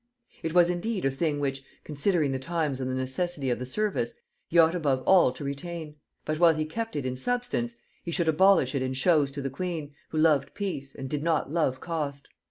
[0.41, 4.15] It was indeed a thing which, considering the times and the necessity of the service,
[4.47, 5.93] he ought above all to retain;
[6.25, 9.51] but while he kept it in substance, he should abolish it in shows to the
[9.51, 12.29] queen, who loved peace, and did not love cost.